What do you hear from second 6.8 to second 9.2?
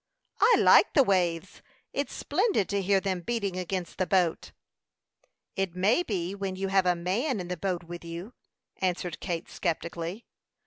a man in the boat with you," answered